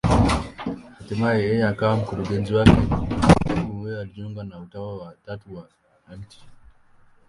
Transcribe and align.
Hatimaye 0.97 1.39
yeye 1.47 1.63
akawa 1.71 1.97
mkurugenzi 1.99 2.51
wake, 2.57 2.75
wakati 3.01 3.51
mumewe 3.67 4.01
alijiunga 4.01 4.43
na 4.43 4.59
Utawa 4.59 4.97
wa 4.97 5.15
Tatu 5.25 5.55
wa 5.55 5.65
Mt. 6.17 6.31